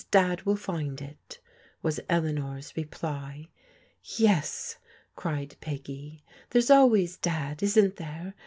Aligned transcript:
Dad 0.09 0.47
will 0.47 0.55
find 0.55 0.99
it," 0.99 1.39
was 1.83 1.99
Eleanor's 2.09 2.75
reply." 2.75 3.49
Yes," 4.17 4.79
cried 5.15 5.55
Peggy," 5.61 6.23
there's 6.49 6.71
always 6.71 7.17
Dad, 7.17 7.61
isn't 7.61 7.97
there 7.97 8.33